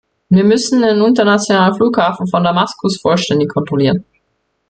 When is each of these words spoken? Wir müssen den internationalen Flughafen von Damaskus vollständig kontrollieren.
Wir 0.29 0.43
müssen 0.43 0.81
den 0.81 0.99
internationalen 1.03 1.75
Flughafen 1.75 2.25
von 2.25 2.43
Damaskus 2.43 2.99
vollständig 2.99 3.49
kontrollieren. 3.49 4.03